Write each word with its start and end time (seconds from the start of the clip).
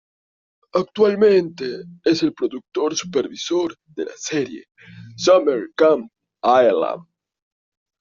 Actualmente 0.73 1.83
es 2.03 2.23
el 2.23 2.33
productor 2.33 2.95
supervisor 2.95 3.75
de 3.85 4.05
la 4.05 4.13
serie 4.17 4.65
"Summer 5.15 5.69
Camp 5.75 6.11
Island". 6.41 7.05